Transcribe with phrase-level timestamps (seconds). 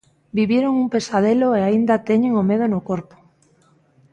[0.37, 3.15] Viviron un pesadelo e aínda teñen o medo no corpo.